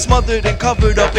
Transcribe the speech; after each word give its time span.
Smothered 0.00 0.46
and 0.46 0.58
covered 0.58 0.98
up 0.98 1.09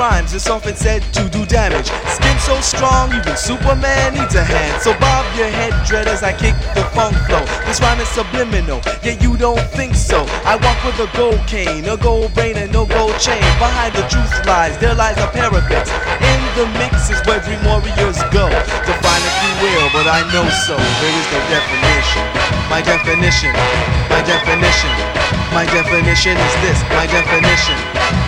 rhymes, 0.00 0.32
it's 0.32 0.48
often 0.48 0.74
said 0.74 1.04
to 1.12 1.28
do 1.28 1.44
damage. 1.44 1.92
Skin 2.08 2.38
so 2.40 2.56
strong, 2.64 3.12
even 3.12 3.36
Superman 3.36 4.16
needs 4.16 4.34
a 4.34 4.42
hand. 4.42 4.80
So 4.80 4.96
bob 4.96 5.28
your 5.36 5.52
head, 5.52 5.76
dread, 5.84 6.08
as 6.08 6.22
I 6.24 6.32
kick 6.32 6.56
the 6.72 6.88
funk 6.96 7.12
flow. 7.28 7.44
This 7.68 7.84
rhyme 7.84 8.00
is 8.00 8.08
subliminal, 8.08 8.80
yet 9.04 9.20
you 9.20 9.36
don't 9.36 9.60
think 9.76 9.94
so. 9.94 10.24
I 10.48 10.56
walk 10.56 10.80
with 10.88 10.96
a 11.04 11.08
gold 11.12 11.44
cane, 11.44 11.84
a 11.84 12.00
gold 12.00 12.32
brain, 12.32 12.56
and 12.56 12.72
no 12.72 12.88
gold 12.88 13.12
chain. 13.20 13.44
Behind 13.60 13.92
the 13.92 14.08
truth 14.08 14.32
lies, 14.48 14.80
there 14.80 14.96
lies 14.96 15.20
a 15.20 15.28
parapet. 15.36 15.84
In 16.24 16.40
the 16.56 16.64
mix 16.80 17.12
is 17.12 17.20
where 17.28 17.44
dream 17.44 17.60
warriors 17.68 18.24
go. 18.32 18.48
Define 18.88 19.20
if 19.28 19.36
you 19.44 19.52
will, 19.60 19.86
but 19.92 20.08
I 20.08 20.24
know 20.32 20.48
so. 20.64 20.80
There 20.80 21.12
is 21.12 21.28
no 21.28 21.40
definition. 21.52 22.24
My 22.72 22.80
definition, 22.80 23.52
my 24.08 24.24
definition, 24.24 24.94
my 25.52 25.68
definition 25.68 26.40
is 26.40 26.54
this. 26.64 26.78
My 26.96 27.04
definition, 27.04 27.76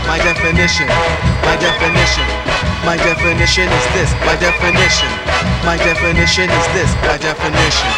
my 0.07 0.19
definition, 0.19 0.87
my 1.43 1.57
definition, 1.57 2.27
my 2.85 2.97
definition 2.97 3.69
is 3.69 3.87
this. 3.95 4.11
My 4.27 4.37
definition, 4.37 5.09
my 5.65 5.77
definition 5.77 6.51
is 6.51 6.67
this. 6.75 6.91
My 7.03 7.17
definition. 7.19 7.91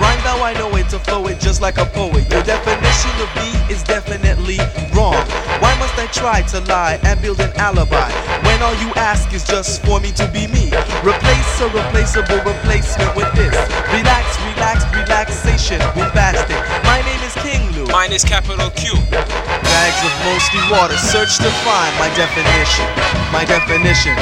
Rhyme 0.00 0.22
thou 0.24 0.42
I 0.42 0.54
know 0.58 0.74
it 0.76 0.88
to 0.90 0.98
flow 0.98 1.26
it 1.26 1.38
just 1.40 1.60
like 1.60 1.78
a 1.78 1.86
poet. 1.86 2.24
Your 2.30 2.42
definition 2.42 3.12
of 3.20 3.30
me 3.36 3.50
is 3.72 3.82
definitely 3.82 4.58
wrong. 4.94 5.20
Why 5.60 5.67
I 5.98 6.06
try 6.14 6.42
to 6.54 6.60
lie 6.70 7.00
and 7.02 7.20
build 7.20 7.40
an 7.40 7.50
alibi 7.58 8.06
when 8.46 8.62
all 8.62 8.74
you 8.78 8.94
ask 8.94 9.34
is 9.34 9.42
just 9.42 9.82
for 9.82 9.98
me 9.98 10.14
to 10.14 10.30
be 10.30 10.46
me? 10.46 10.70
Replace 11.02 11.50
a 11.58 11.66
replaceable 11.74 12.38
replacement 12.46 13.10
with 13.18 13.26
this. 13.34 13.50
Relax, 13.90 14.38
relax, 14.46 14.86
relaxation, 14.94 15.82
bombastic. 15.98 16.54
My 16.86 17.02
name 17.02 17.18
is 17.26 17.34
King 17.42 17.66
Lou. 17.74 17.90
Mine 17.90 18.14
is 18.14 18.22
capital 18.22 18.70
Q. 18.78 18.94
Bags 19.10 20.00
of 20.06 20.14
mostly 20.22 20.62
water, 20.70 20.94
search 20.94 21.34
to 21.42 21.50
find 21.66 21.90
my 21.98 22.06
definition. 22.14 22.86
My 23.34 23.42
definition, 23.42 24.14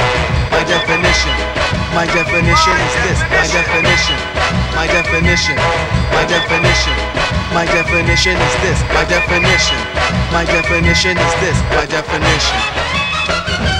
my 0.49 0.65
definition, 0.65 1.35
my 1.93 2.09
definition 2.09 2.73
is 2.73 2.93
this. 3.05 3.19
My 3.29 3.45
definition, 3.53 4.17
my 4.77 4.85
definition, 4.85 5.55
my 6.13 6.23
definition, 6.29 6.93
my 7.51 7.65
definition 7.65 8.37
is 8.37 8.55
this. 8.61 8.79
My 8.93 9.05
definition, 9.09 9.81
my 10.31 10.45
definition 10.45 11.17
is 11.17 11.33
this. 11.41 11.57
My 11.73 11.85
definition. 11.87 13.76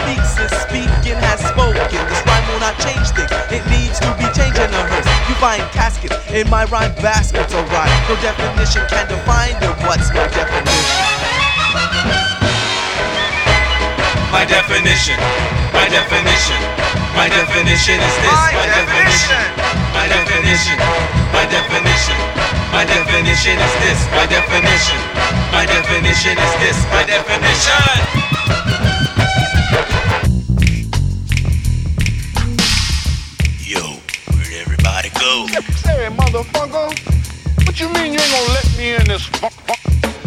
Speaks, 0.00 0.30
this 0.36 0.52
speaking 0.64 1.18
has 1.20 1.40
spoken. 1.44 2.00
This 2.08 2.20
rhyme 2.24 2.46
will 2.48 2.62
not 2.62 2.76
change 2.80 3.12
things, 3.12 3.30
it 3.52 3.64
needs 3.68 4.00
to 4.00 4.08
be 4.16 4.26
changed 4.32 4.56
in 4.56 4.70
a 4.72 4.82
hearse. 4.88 5.08
You 5.28 5.36
find 5.36 5.62
caskets 5.72 6.16
in 6.32 6.48
my 6.48 6.64
rhyme 6.72 6.94
baskets, 7.00 7.52
alright. 7.54 7.92
No 8.08 8.16
definition 8.20 8.84
can 8.88 9.08
define 9.08 9.56
it. 9.60 9.74
What's 9.84 10.08
my 10.12 10.26
definition? 10.28 11.20
My 14.30 14.46
definition, 14.46 15.18
my 15.74 15.86
definition, 15.90 16.60
my 17.18 17.26
definition 17.28 17.98
is 17.98 18.16
this. 18.22 18.38
My 18.54 18.62
definition, 18.62 19.42
my 19.90 20.06
definition, 20.06 20.78
my 21.34 21.44
definition, 21.50 22.18
my 22.70 22.84
definition 22.86 23.58
is 23.58 23.74
this. 23.82 24.00
My 24.14 24.26
definition, 24.30 25.00
my 25.50 25.66
definition 25.66 26.38
is 26.38 26.52
this. 26.62 26.78
My 26.94 27.02
definition. 27.02 28.29
Motherfucker, 36.42 37.66
what 37.66 37.80
you 37.80 37.88
mean 37.92 38.12
you 38.14 38.18
ain't 38.20 38.32
gonna 38.32 38.52
let 38.54 38.78
me 38.78 38.94
in 38.94 39.04
this 39.04 39.24
fun- 39.26 39.50
fun- 39.50 39.76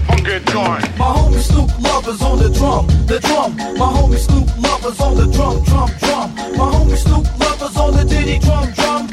funky 0.07 0.39
joint? 0.51 0.97
My 0.97 1.05
homie 1.05 1.39
Snoop 1.41 1.69
Lovers 1.81 2.21
on 2.21 2.37
the 2.39 2.49
drum, 2.49 2.87
the 3.07 3.19
drum. 3.19 3.55
My 3.77 3.85
homie 3.85 4.17
Snoop 4.19 4.47
Lovers 4.61 4.99
on 4.99 5.15
the 5.15 5.25
drum, 5.27 5.63
drum, 5.63 5.89
drum. 5.99 6.35
My 6.57 6.65
homie 6.73 6.97
Snoop 6.97 7.39
Lovers 7.39 7.77
on 7.77 7.93
the 7.95 8.03
diddy 8.05 8.39
drum, 8.39 8.71
drum. 8.73 9.07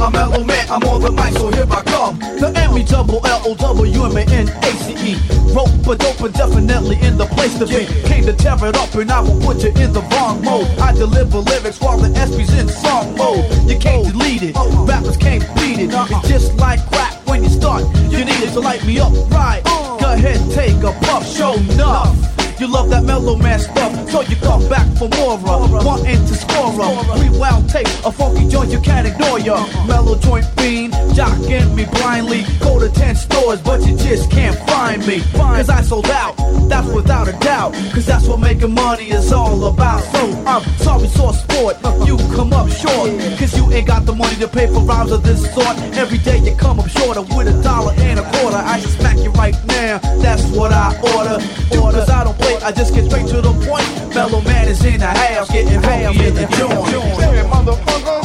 I'm 0.00 0.12
mellow 0.12 0.44
man, 0.44 0.68
I'm 0.68 0.82
on 0.84 1.00
the 1.00 1.10
mic, 1.10 1.32
so 1.34 1.50
here 1.50 1.66
I 1.70 1.82
come. 1.82 2.18
The 2.18 2.52
M 2.54 2.76
E 2.76 2.84
double 2.84 3.24
L 3.26 3.42
O 3.46 3.54
W 3.54 4.04
M 4.04 4.16
A 4.16 4.20
N 4.20 4.48
A 4.48 4.70
C 4.84 4.92
E. 5.12 5.16
Rope 5.54 5.70
but 5.84 6.04
open, 6.04 6.32
definitely 6.32 7.00
in 7.00 7.16
the 7.16 7.24
place 7.26 7.58
to 7.58 7.66
be. 7.66 7.86
Came 8.06 8.24
to 8.26 8.34
tear 8.34 8.56
it 8.66 8.76
up 8.76 8.94
and 8.94 9.10
I 9.10 9.20
will 9.20 9.40
put 9.40 9.62
you 9.62 9.70
in 9.70 9.92
the 9.92 10.02
wrong 10.12 10.44
mode. 10.44 10.68
I 10.78 10.92
deliver 10.92 11.38
lyrics 11.38 11.80
while 11.80 11.98
the 11.98 12.12
SP's 12.14 12.52
in 12.58 12.68
song 12.68 13.16
mode. 13.16 13.44
You 13.68 13.78
can't 13.78 14.06
oh. 14.06 14.10
delete 14.10 14.42
it, 14.42 14.56
uh-uh. 14.56 14.84
rappers 14.84 15.16
can't 15.16 15.42
beat 15.56 15.78
it. 15.78 15.94
Uh-uh. 15.94 16.06
It's 16.10 16.28
just 16.28 16.56
like 16.56 16.84
crack 16.90 17.14
when 17.26 17.42
you 17.42 17.50
start. 17.50 17.82
You 18.10 18.24
need 18.24 18.42
it 18.42 18.52
to 18.52 18.60
light 18.60 18.84
me 18.84 19.00
up, 19.00 19.12
right? 19.30 19.62
Uh. 19.64 19.96
Go 19.96 20.12
ahead, 20.12 20.38
take 20.52 20.76
a 20.82 20.92
puff, 21.06 21.26
show 21.26 21.54
enough. 21.54 22.35
You 22.58 22.66
love 22.68 22.88
that 22.88 23.04
mellow 23.04 23.36
man 23.36 23.60
stuff, 23.60 23.92
so 24.10 24.22
you 24.22 24.36
come 24.36 24.66
back 24.68 24.86
for 24.96 25.08
more. 25.18 25.34
uh, 25.46 25.84
Wanting 25.84 26.24
to 26.26 26.34
score 26.34 26.72
a 26.72 27.20
rewound 27.20 27.68
tape, 27.68 27.86
a 28.04 28.10
funky 28.10 28.48
joint 28.48 28.70
you 28.70 28.80
can't 28.80 29.06
ignore 29.06 29.38
ya. 29.38 29.66
Mellow 29.86 30.16
joint 30.18 30.46
fiend, 30.56 30.94
jocking 31.12 31.74
me 31.74 31.84
blindly. 31.84 32.44
Go 32.60 32.78
to 32.80 32.88
10 32.88 33.14
stores, 33.16 33.60
but 33.60 33.86
you 33.86 33.94
just 33.98 34.30
can't 34.30 34.56
find 34.70 35.06
me. 35.06 35.20
Cause 35.34 35.68
I 35.68 35.82
sold 35.82 36.06
out, 36.06 36.34
that's 36.68 36.88
without 36.88 37.28
a 37.28 37.32
doubt. 37.40 37.74
Cause 37.92 38.06
that's 38.06 38.26
what 38.26 38.40
making 38.40 38.72
money 38.72 39.10
is 39.10 39.32
all 39.32 39.66
about. 39.66 40.02
So 40.04 40.42
I'm 40.46 40.62
sorry, 40.78 41.08
source 41.08 41.42
sport, 41.42 41.76
you 42.06 42.16
come 42.34 42.54
up 42.54 42.70
short. 42.70 43.10
Cause 43.38 43.54
you 43.54 43.70
ain't 43.70 43.86
got 43.86 44.06
the 44.06 44.14
money 44.14 44.36
to 44.36 44.48
pay 44.48 44.66
for 44.66 44.80
rhymes 44.80 45.12
of 45.12 45.22
this 45.22 45.42
sort. 45.52 45.76
Every 45.96 46.18
day 46.18 46.38
you 46.38 46.56
come 46.56 46.80
up 46.80 46.88
shorter 46.88 47.20
with 47.20 47.48
a 47.48 47.62
dollar 47.62 47.92
and 47.98 48.18
a 48.18 48.22
quarter. 48.38 48.56
I 48.56 48.80
should 48.80 48.90
smack 48.98 49.18
you 49.18 49.30
right 49.32 49.54
now, 49.66 49.98
that's 50.24 50.42
what 50.56 50.72
I 50.72 50.96
order. 51.14 51.38
Do 51.70 51.82
cause 51.96 52.10
I 52.10 52.24
don't 52.24 52.38
play, 52.46 52.56
I 52.62 52.72
just 52.72 52.94
get 52.94 53.06
straight 53.06 53.26
to 53.28 53.40
the 53.40 53.52
point. 53.66 53.86
Mellow 54.14 54.40
man 54.42 54.68
is 54.68 54.84
in 54.84 55.00
the 55.00 55.06
house, 55.06 55.50
getting 55.50 55.74
in 55.74 56.34
the 56.34 56.46
joint. 56.56 56.86
Say, 57.18 57.42
motherfucker, 57.52 58.20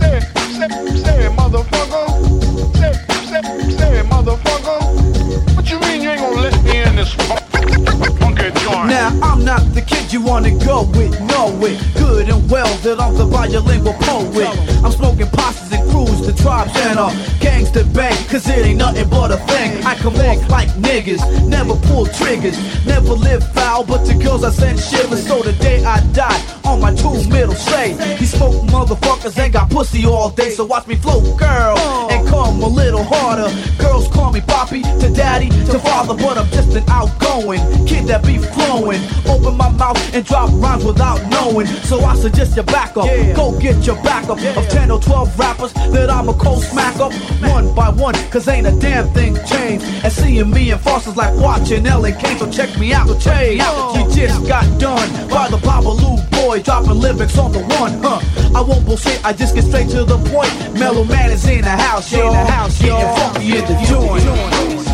say, 0.00 0.20
say, 0.56 0.68
say, 1.02 1.28
motherfucker, 1.36 2.06
say, 2.76 2.92
say, 3.30 3.42
say, 3.76 4.02
motherfucker, 4.08 5.56
what 5.56 5.70
you 5.70 5.78
mean 5.80 6.02
you 6.02 6.10
ain't 6.10 6.20
gonna 6.20 6.40
let 6.40 6.62
me 6.62 6.82
in 6.82 6.96
this 6.96 7.12
funky 8.20 8.50
joint? 8.62 8.88
Now 8.88 9.08
I'm 9.22 9.44
not 9.44 9.62
the 9.74 9.82
kid 9.82 10.12
you 10.12 10.22
wanna 10.22 10.52
go 10.64 10.84
with, 10.96 11.20
know 11.20 11.48
it 11.62 11.78
good 11.96 12.28
and 12.28 12.50
well 12.50 12.72
that 12.84 13.00
I'm 13.00 13.14
the 13.14 13.26
bilingual 13.26 13.94
poet. 13.94 14.48
I'm 14.84 14.92
smoking 14.92 15.28
posses 15.28 15.77
the 16.28 16.42
tribes 16.42 16.72
and 16.76 16.98
a 16.98 17.08
gangster 17.40 17.84
bang, 17.94 18.16
cause 18.28 18.46
it 18.48 18.66
ain't 18.66 18.78
nothing 18.78 19.08
but 19.08 19.30
a 19.32 19.38
thing. 19.48 19.82
I 19.84 19.94
off 19.94 20.50
like 20.50 20.68
niggas, 20.76 21.22
never 21.48 21.74
pull 21.88 22.06
triggers, 22.06 22.56
never 22.84 23.14
live 23.14 23.42
foul, 23.52 23.84
but 23.84 24.04
the 24.04 24.14
girls 24.14 24.44
I 24.44 24.50
send 24.50 24.78
shivers. 24.78 25.26
So 25.26 25.40
the 25.42 25.52
day 25.54 25.82
I 25.84 26.00
die, 26.12 26.40
on 26.64 26.80
my 26.80 26.94
true 26.94 27.16
middle 27.28 27.54
say, 27.54 27.96
he 28.16 28.26
smoke 28.26 28.62
motherfuckers 28.66 29.38
ain't 29.38 29.54
got 29.54 29.70
pussy 29.70 30.04
all 30.04 30.28
day, 30.30 30.50
so 30.50 30.66
watch 30.66 30.86
me 30.86 30.96
float, 30.96 31.24
girl, 31.38 31.78
and 31.78 32.07
come 32.38 32.62
a 32.62 32.68
little 32.68 33.02
harder. 33.02 33.48
Girls 33.82 34.06
call 34.08 34.32
me 34.32 34.40
Poppy, 34.40 34.82
to 34.82 35.10
daddy, 35.10 35.48
to 35.48 35.78
father, 35.78 36.14
but 36.14 36.38
I'm 36.38 36.48
just 36.50 36.74
an 36.76 36.84
outgoing 36.88 37.60
kid 37.86 38.06
that 38.06 38.24
be 38.24 38.38
flowing. 38.38 39.00
Open 39.26 39.56
my 39.56 39.70
mouth 39.70 39.98
and 40.14 40.24
drop 40.24 40.50
rhymes 40.52 40.84
without 40.84 41.20
knowing. 41.30 41.66
So 41.90 42.00
I 42.00 42.14
suggest 42.14 42.56
you 42.56 42.62
back 42.62 42.96
up. 42.96 43.06
Go 43.34 43.58
get 43.58 43.84
your 43.86 43.96
backup 44.02 44.38
of 44.56 44.68
10 44.68 44.90
or 44.90 45.00
12 45.00 45.38
rappers 45.38 45.72
that 45.72 46.10
I'm 46.10 46.28
a 46.28 46.34
cold 46.34 46.62
smack 46.62 46.96
up 46.96 47.12
one 47.54 47.74
by 47.74 47.88
one, 47.88 48.14
cause 48.30 48.46
ain't 48.48 48.66
a 48.66 48.72
damn 48.78 49.08
thing 49.08 49.34
changed. 49.46 49.84
And 50.04 50.12
seeing 50.12 50.50
me 50.50 50.70
and 50.70 50.80
Foster's 50.80 51.16
like 51.16 51.34
watching 51.40 51.84
Kane, 51.84 52.38
so 52.38 52.50
check 52.50 52.78
me 52.78 52.92
out, 52.92 53.08
so 53.08 53.18
check 53.18 53.50
me 53.50 53.60
out. 53.60 53.96
You 53.96 54.04
just 54.14 54.46
got 54.46 54.64
done 54.80 55.08
by 55.28 55.48
the 55.48 55.58
Babaloo 55.58 56.27
boy, 56.48 56.62
dropping 56.62 56.98
lyrics 56.98 57.36
on 57.36 57.52
the 57.52 57.60
one, 57.78 58.00
huh? 58.02 58.20
I 58.54 58.62
won't 58.62 58.86
bullshit, 58.86 59.22
I 59.22 59.34
just 59.34 59.54
get 59.54 59.64
straight 59.64 59.90
to 59.90 60.04
the 60.04 60.16
point. 60.30 60.78
Mellow 60.78 61.04
man 61.04 61.30
is 61.30 61.46
in 61.46 61.60
the 61.60 61.68
house, 61.68 62.10
yo. 62.10 62.26
In 62.26 62.32
the 62.32 62.50
house, 62.50 62.80
getting 62.80 63.16
funky 63.16 63.58
in 63.58 63.64
the 63.66 63.76
joint. 63.86 64.87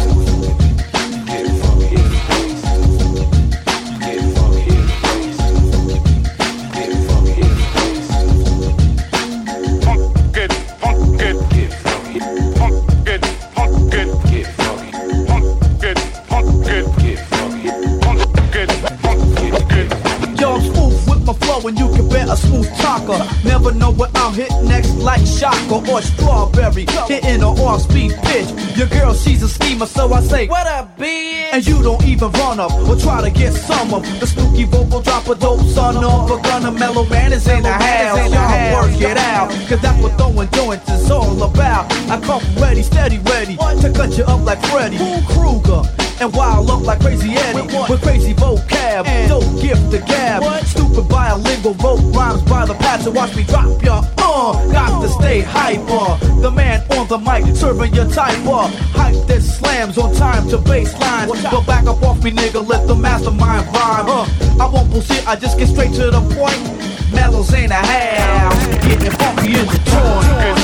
And 22.25 22.31
bet 22.31 22.39
a 22.39 22.47
smooth 22.47 22.77
talker. 22.79 23.19
Never 23.45 23.73
know 23.73 23.91
what 23.91 24.11
I'll 24.17 24.33
hit 24.33 24.51
next 24.65 24.95
like 24.97 25.25
shocker 25.27 25.91
or 25.91 26.03
strawberry. 26.03 26.87
Hitting 27.09 27.43
an 27.43 27.45
off 27.45 27.83
speed 27.83 28.13
pitch. 28.23 28.49
Your 28.77 28.89
girl, 28.89 29.15
she's 29.15 29.43
a 29.43 29.49
schemer, 29.49 29.87
so 29.87 30.13
I 30.13 30.21
say, 30.23 30.47
What 30.49 30.67
up, 30.67 30.97
bitch? 30.99 31.53
And 31.53 31.67
you 31.67 31.83
don't 31.83 32.05
even 32.05 32.31
run 32.33 32.61
up 32.61 32.73
or 32.89 32.97
try 32.97 33.23
to 33.23 33.31
get 33.31 33.53
some 33.53 33.95
of 33.95 34.03
the 34.21 34.27
spooky 34.27 34.65
vocal 34.65 35.01
drop 35.03 35.27
a 35.29 35.35
dope 35.35 35.61
son 35.67 35.97
of 35.97 36.31
a 36.31 36.43
gunner. 36.43 36.71
Mellow 36.71 37.07
man 37.07 37.33
is 37.33 37.47
in 37.49 37.63
the 37.63 37.73
house. 37.73 38.33
Y'all 38.33 38.83
work 38.83 39.01
it 39.01 39.17
out. 39.17 39.51
Cause 39.69 39.81
that's 39.81 40.03
what 40.03 40.17
throwing 40.19 40.51
joints 40.51 40.89
is 40.91 41.11
all 41.11 41.43
about. 41.43 41.93
I 42.11 42.21
come 42.21 42.43
ready, 42.57 42.83
steady, 42.83 43.19
ready 43.19 43.57
to 43.57 43.93
cut 43.95 44.17
you 44.17 44.25
up 44.25 44.45
like 44.45 44.65
Freddy 44.67 44.99
Krueger. 45.29 45.83
And 46.21 46.33
wild 46.33 46.71
up 46.71 46.83
like 46.83 47.01
Crazy 47.01 47.33
Eddie 47.33 47.63
with 47.63 47.91
with 47.91 48.03
crazy 48.03 48.35
vocab, 48.35 49.05
dope 49.29 49.61
gift 49.61 49.91
the 49.91 49.99
gab, 49.99 50.65
stupid 50.65 51.09
bilingual 51.09 51.75
rope 51.75 52.14
rhymes 52.95 53.05
by 53.05 53.05
the 53.05 53.05
patch. 53.05 53.05
So 53.05 53.11
watch 53.11 53.37
me 53.37 53.45
drop 53.45 53.83
ya, 53.83 54.03
uh, 54.19 54.73
got 54.73 55.03
to 55.03 55.09
stay 55.09 55.41
hyper. 55.41 56.41
The 56.41 56.51
man 56.51 56.81
on 56.93 57.09
the 57.09 57.19
mic 57.19 57.57
serving 57.57 57.95
your 57.95 58.09
type 58.11 58.39
of 58.47 58.75
hype 58.93 59.27
that 59.27 59.43
slams 59.43 59.99
on 59.99 60.15
time 60.15 60.49
to 60.51 60.59
bass 60.59 60.99
lines. 60.99 61.43
But 61.43 61.67
back 61.67 61.87
up 61.87 62.03
off 62.03 62.23
me, 62.23 62.31
nigga, 62.31 62.67
let 62.67 62.87
the 62.87 62.95
mastermind 62.95 63.67
rhyme. 63.67 64.09
Uh, 64.09 64.29
I 64.61 64.69
won't 64.73 64.91
bullshit, 64.91 65.27
I 65.27 65.37
just 65.37 65.59
get 65.59 65.69
straight 65.69 65.95
to 65.95 66.11
the 66.11 66.21
point. 66.35 67.13
Mellows 67.13 67.53
ain't 67.55 67.71
a 67.71 67.75
half, 67.75 68.83
getting 68.83 69.11
funky 69.13 69.59
in 69.59 69.67
the 69.67 69.81
joint. 69.91 70.64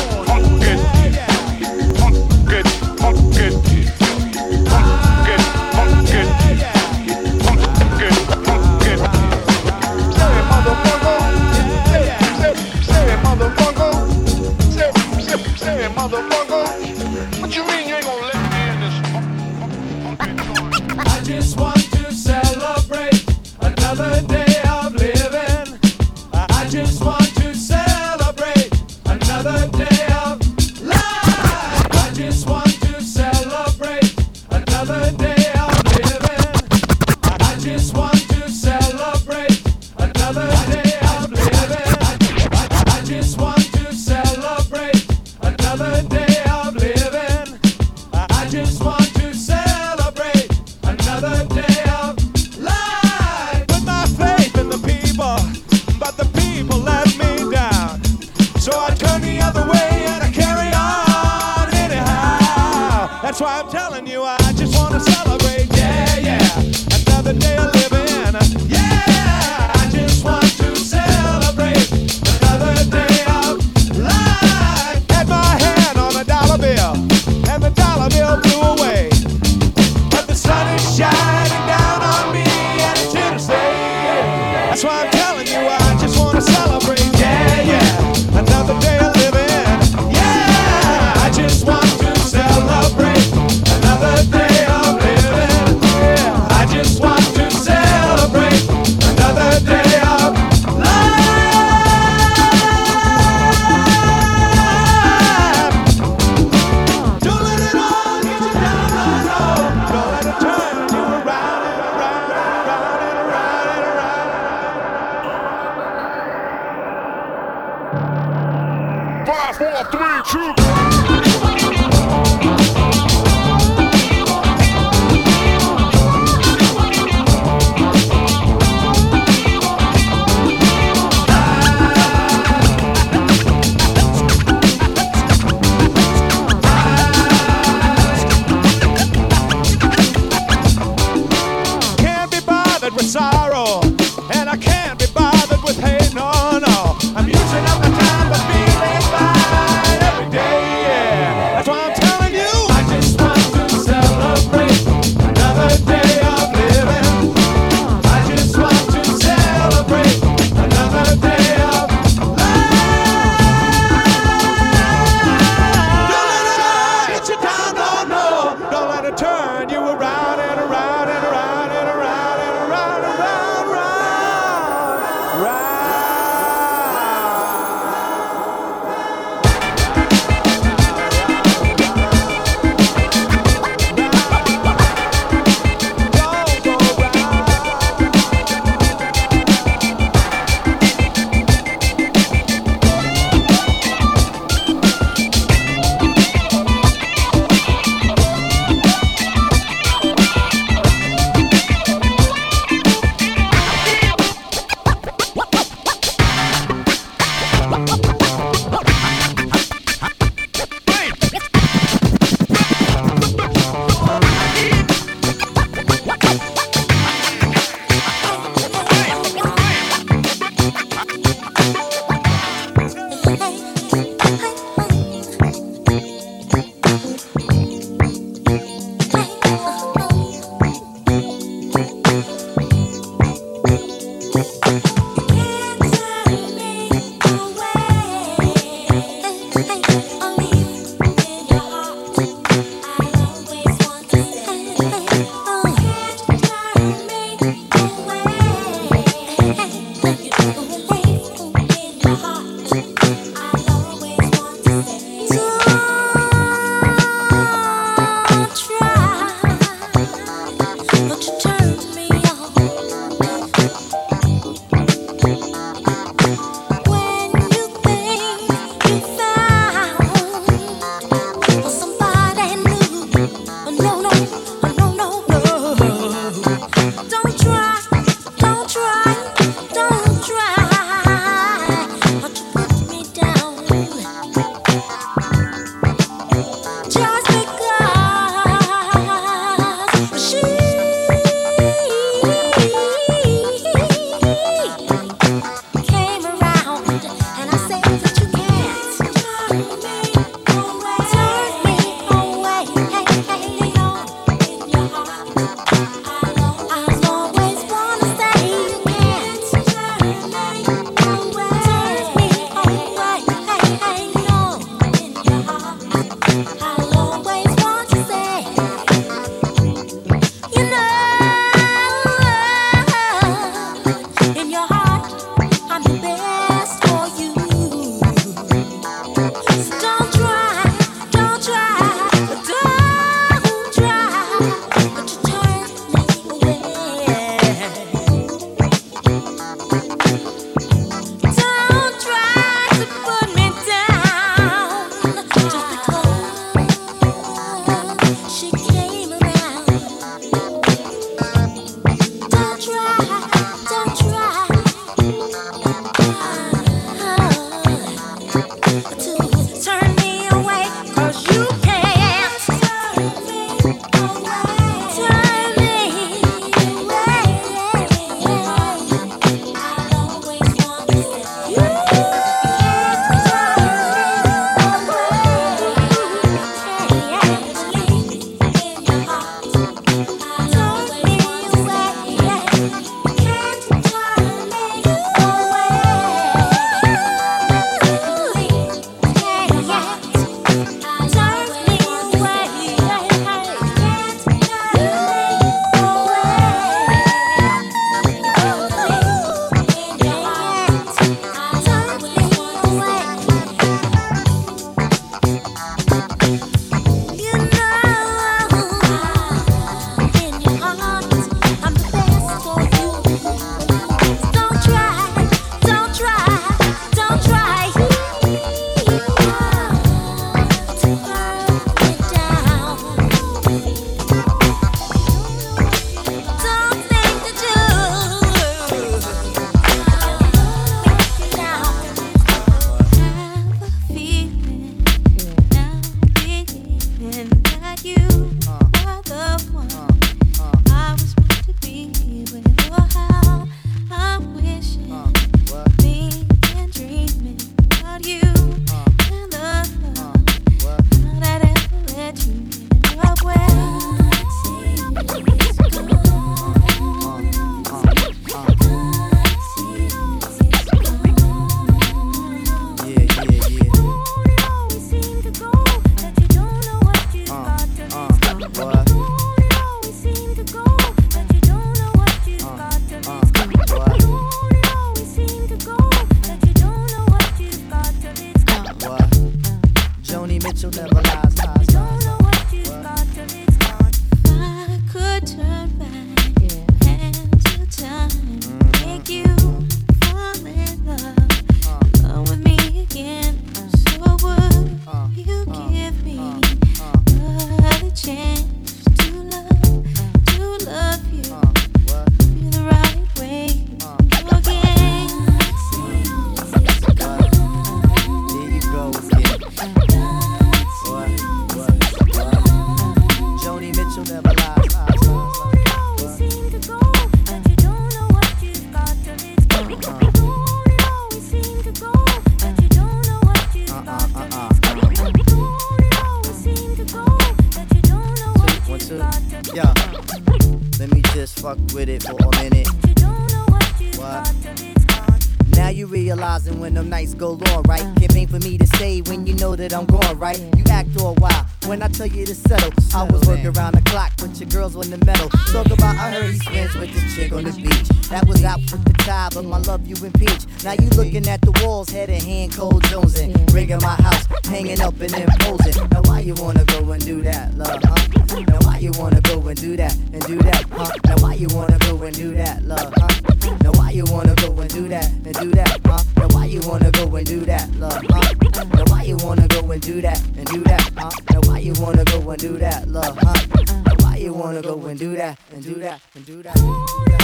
I 542.11 542.25
to 542.25 542.35
settle. 542.35 542.73
I 542.95 543.05
was 543.05 543.23
working 543.27 543.47
around 543.47 543.75
the 543.75 543.83
clock 543.83 544.13
with 544.21 544.41
your 544.41 544.49
girls 544.49 544.75
on 544.75 544.91
the 544.91 544.99
metal. 545.07 545.29
Talk 545.53 545.67
about 545.67 545.95
I 545.97 546.11
heard 546.11 546.33
he 546.33 546.39
spends 546.39 546.75
with 546.75 546.93
this 546.93 547.15
chick 547.15 547.33
on 547.33 547.45
the 547.45 547.53
beach. 547.53 547.89
That 548.09 548.27
was 548.27 548.45
out 548.45 548.59
with 548.59 548.85
the 548.85 548.93
tie, 549.05 549.29
but 549.33 549.45
my 549.45 549.59
love 549.59 549.87
you 549.87 549.95
impeach. 550.05 550.45
Now 550.65 550.73
you 550.73 550.89
looking 550.91 551.29
at 551.29 551.41
the 551.41 551.53
walls, 551.63 551.89
head 551.91 552.11
in 552.11 552.21
hand, 552.21 552.53
cold 552.53 552.83
Jonesing. 552.85 553.55
Ringing 553.55 553.79
my 553.81 553.95
house, 553.95 554.27
hanging 554.47 554.81
up 554.81 555.01
and 555.01 555.15
imposing. 555.15 555.89
Now 555.91 556.03
why 556.03 556.21
you 556.21 556.35
wanna 556.35 556.65
go 556.65 556.91
and 556.91 557.05
do 557.05 557.23
that, 557.23 557.55
love, 557.55 557.81
huh? 557.85 558.43
Now 558.49 558.59
why 558.67 558.79
you 558.79 558.91
wanna 558.99 559.21
go 559.21 559.41
and 559.47 559.61
do 559.61 559.77
that 559.77 559.95
and 560.13 560.21
do 560.27 560.37
that, 560.39 560.65
huh? 560.73 560.91
Now 561.07 561.17
why 561.23 561.35
you 561.35 561.49
wanna 561.53 561.79
go 561.79 562.03
and 562.03 562.17
do 562.17 562.35
that, 562.35 562.65
love, 562.65 562.93
huh? 562.97 563.57
Now 563.63 563.73
why 563.79 563.91
you 563.91 564.05
wanna 564.09 564.35
go 564.35 564.53
and 564.59 564.71
do 564.71 564.89
that 564.89 565.07
and 565.07 565.35
do 565.35 565.51
that, 565.53 565.79
huh? 565.87 566.03
Now 566.21 566.29
why 566.33 566.45
you 566.45 566.61
wanna 566.69 566.91
go 566.91 567.17
and 567.17 567.27
do 567.27 567.41
that, 567.47 567.75
love, 567.77 568.05
huh? 568.11 568.35
Now 568.75 568.85
why 568.93 569.03
you 569.05 569.17
wanna 569.25 569.49
go 569.49 569.71
and 569.71 569.81
do 569.81 570.01
that 570.03 570.21
and 570.37 570.47
do 570.47 570.63
that, 570.65 570.91
huh? 570.97 571.11
Now 571.33 571.41
why 571.49 571.59
you 571.61 571.73
wanna 571.81 572.05
go 572.05 572.31
and 572.31 572.39
do 572.41 572.59
that, 572.59 572.87
love, 572.89 573.17
huh? 573.19 573.47
Now 573.87 573.95
why 574.05 574.17
you 574.17 574.33
wanna 574.35 574.61
go 574.63 574.75
and 574.87 574.99
do 574.99 575.17
that 575.17 575.39
and 575.53 575.63
do 575.65 575.75
that 575.77 576.01
and 576.15 576.27
do 576.27 576.43
that? 576.43 576.57
Oh, 576.59 577.05
yeah, 577.09 577.17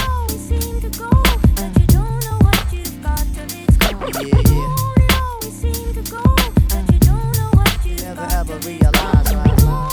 yeah. 4.49 4.73
Never 8.03 8.27
ever 8.31 8.57
realize, 8.67 9.35
right? 9.35 9.63
Uh. 9.63 9.89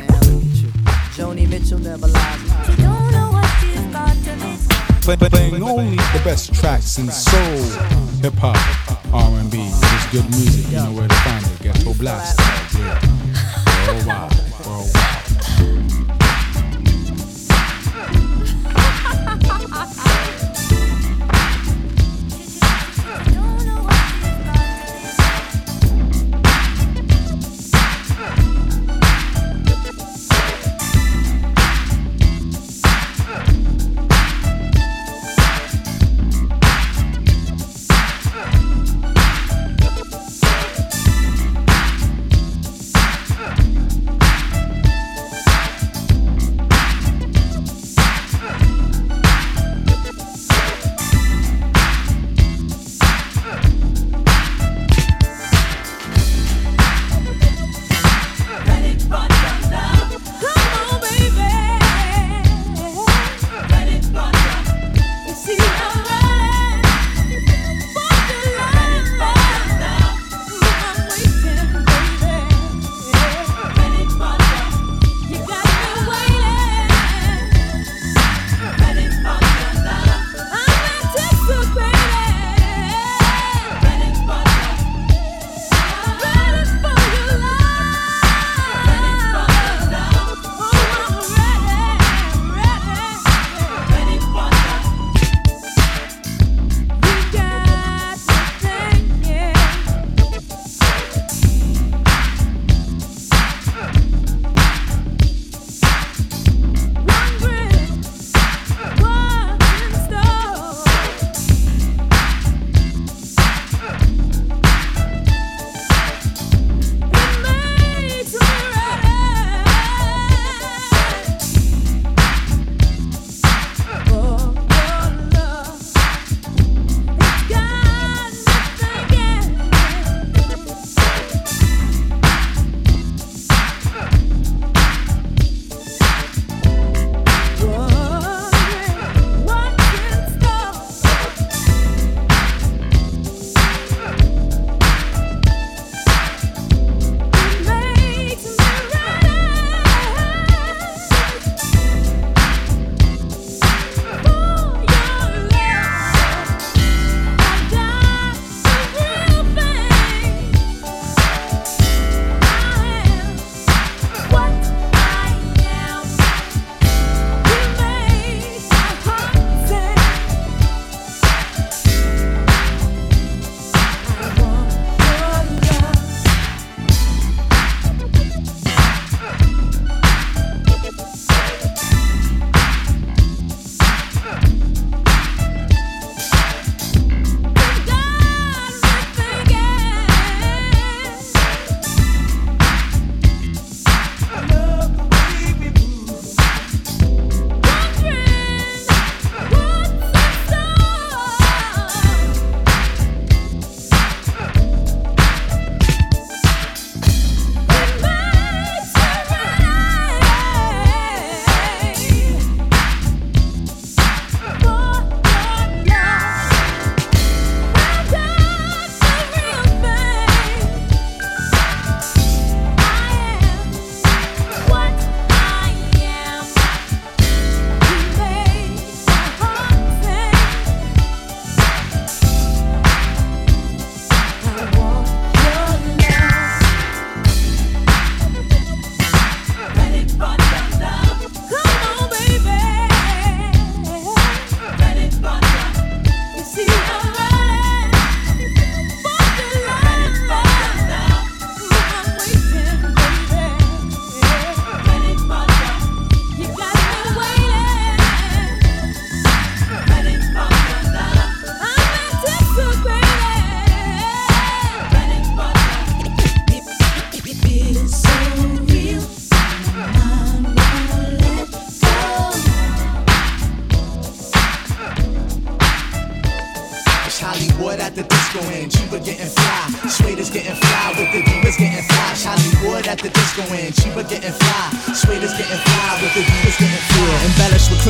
Man, 0.00 0.20
look 0.26 0.42
at 0.42 0.56
you. 0.56 0.68
Joni 1.16 1.48
Mitchell 1.48 1.78
never 1.78 2.06
lies. 2.06 2.77
Playing 5.16 5.62
only 5.62 5.96
the 5.96 6.20
best 6.22 6.52
tracks 6.52 6.98
in 6.98 7.10
soul, 7.10 7.56
hip 8.20 8.34
hop, 8.34 8.54
R&B. 9.10 9.56
It's 9.58 10.12
good 10.12 10.28
music. 10.28 10.66
You 10.70 10.76
know 10.84 10.92
where 10.92 11.08
to 11.08 11.14
find 11.14 11.46
it. 11.46 11.62
Ghetto 11.62 11.94
Blast. 11.94 12.38
Yeah. 12.74 13.00
Worldwide. 13.86 14.66
Worldwide. 14.66 14.97